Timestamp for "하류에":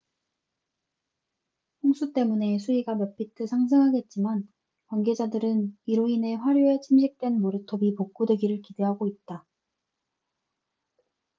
6.33-6.79